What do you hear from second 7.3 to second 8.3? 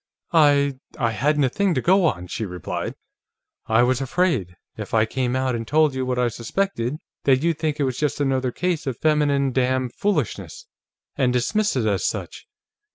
you'd think it was just